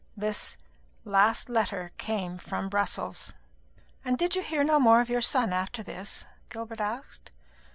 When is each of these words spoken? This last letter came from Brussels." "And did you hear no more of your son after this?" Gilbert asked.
This 0.17 0.57
last 1.05 1.47
letter 1.47 1.91
came 1.99 2.39
from 2.39 2.69
Brussels." 2.69 3.35
"And 4.03 4.17
did 4.17 4.35
you 4.35 4.41
hear 4.41 4.63
no 4.63 4.79
more 4.79 4.99
of 4.99 5.09
your 5.09 5.21
son 5.21 5.53
after 5.53 5.83
this?" 5.83 6.25
Gilbert 6.49 6.79
asked. 6.81 7.29